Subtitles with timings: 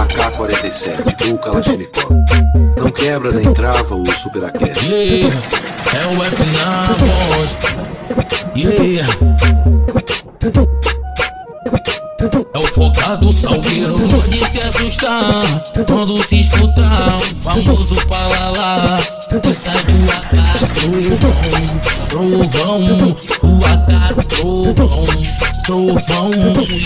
[0.00, 2.10] AK-47 ou Kalashnikov
[2.76, 5.32] Não quebra nem trava o Super Aquece Yeah,
[5.94, 6.86] é o F na
[7.36, 7.56] voz.
[8.56, 9.06] Yeah
[10.44, 11.01] o
[12.82, 15.62] focado salgueiro, pode se assustar.
[15.86, 18.98] Quando se escutar o famoso palalá
[19.40, 20.32] Que sai do AK
[22.08, 24.74] trovão, O AK trovão,
[25.64, 26.30] trovão,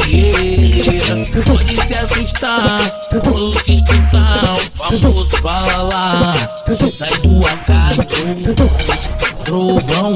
[0.06, 2.90] yeah Pode se assustar.
[3.24, 6.32] Quando se escutar o famoso palalá
[6.66, 8.06] Que sai do AK
[9.46, 10.12] trovão,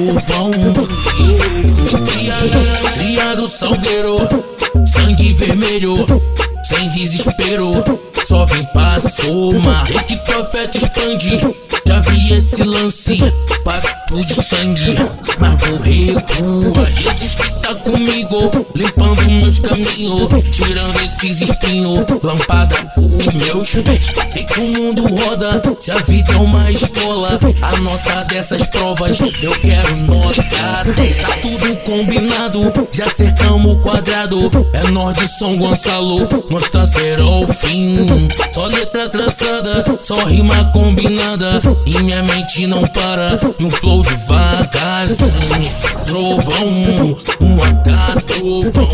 [0.00, 0.50] trovão.
[2.04, 4.16] Criado, criado salgueiro,
[4.86, 6.06] sangue vermelho,
[6.62, 7.84] sem desespero.
[8.24, 11.40] Só vem pra somar, que profeta expande.
[11.86, 13.18] Já vi esse lance,
[13.64, 14.96] pacto de sangue,
[15.38, 16.92] mas vou recuar.
[16.92, 18.50] Jesus que tá comigo,
[19.60, 24.06] meus caminhos, tirando esses espinhos, lampada por meus pés.
[24.30, 29.18] Sei que o mundo roda, se a vida é uma escola, a nota dessas provas
[29.20, 31.16] eu quero nota 10.
[31.20, 34.50] Tá tudo combinado, já cercamos o quadrado.
[34.72, 37.96] É nós de São Gonçalo, nós tá será o fim.
[38.52, 41.60] Só letra traçada, só rima combinada.
[41.86, 45.30] E minha mente não para, e um flow devagarzinho.
[46.04, 46.72] Trovão,
[47.40, 48.88] um AK trovão.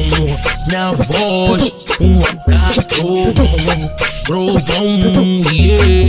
[0.66, 3.90] Minha voz, um AK trovão.
[4.26, 4.90] Trovão,
[5.52, 6.05] yeah.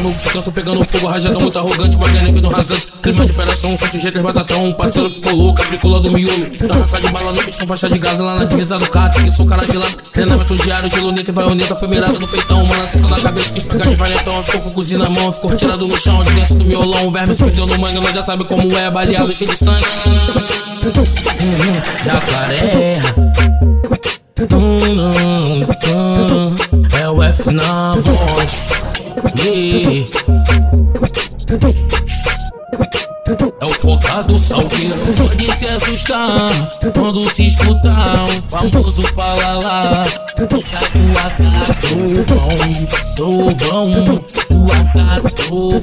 [0.00, 2.88] Uma canoa, canto pegando fogo, rajada muito arrogante, magnético no rasante.
[3.02, 4.64] Clima de operação, sete jeitos batatão.
[4.64, 6.46] Um parceiro que ficou louco, abricula do miolo.
[6.68, 9.22] Tarrafa de bala no bicho, faixa de gás lá na divisa do CAT.
[9.22, 9.86] Que sou cara de lá.
[10.12, 11.76] Treinamento diário de luneta e vaioneta.
[11.76, 13.52] Foi mirado no peitão, uma lança na cabeça.
[13.52, 15.32] Quis pegar de valentão, ficou com o cozinho na mão.
[15.32, 17.10] Ficou tirado no chão, de dentro do miolão.
[17.10, 18.90] Verme se perdeu no mangue, nós já sabe como é.
[18.90, 19.84] Baleado, cheio de sangue.
[22.04, 23.00] Jacaré.
[24.52, 24.78] Hum,
[25.92, 26.54] hum,
[26.98, 28.69] é o F na voz.
[33.60, 36.50] É o focado salgueiro, pode se assustar
[36.94, 40.04] quando se escutar o famoso palalá.
[40.64, 41.38] Sai do AK
[41.80, 42.48] trovão,
[43.14, 43.90] trovão,
[44.50, 45.80] o AK trovão,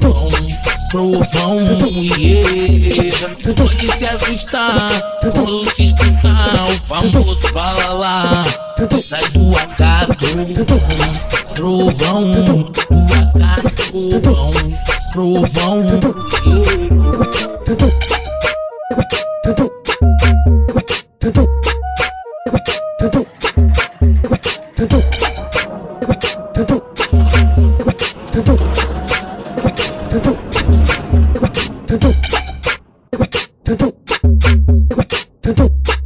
[0.90, 1.56] trovão,
[2.18, 3.34] yeah.
[3.56, 8.42] Pode se assustar quando se escutar o famoso palalá.
[9.00, 9.78] Sai do AK
[10.66, 12.44] trovão, trovão,
[15.12, 16.28] trovão, trovão.
[35.48, 35.97] Yeah.